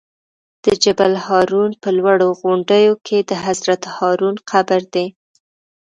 [0.65, 5.07] د جبل الهارون په لوړو غونډیو کې د حضرت هارون قبر دی.